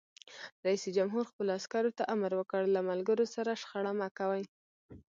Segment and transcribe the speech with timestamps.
[0.65, 4.43] رئیس جمهور خپلو عسکرو ته امر وکړ؛ له ملګرو سره شخړه مه کوئ!